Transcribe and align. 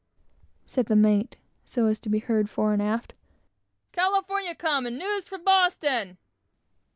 said 0.65 0.87
the 0.87 0.95
mate, 0.95 1.37
so 1.63 1.85
as 1.85 1.99
to 1.99 2.09
be 2.09 2.17
heard 2.17 2.49
fore 2.49 2.73
and 2.73 2.81
aft; 2.81 3.13
"California 3.91 4.55
come, 4.55 4.87
and 4.87 4.97
news 4.97 5.27
from 5.27 5.43
Boston!" 5.43 6.17